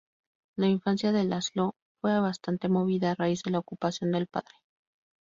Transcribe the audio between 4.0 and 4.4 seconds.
del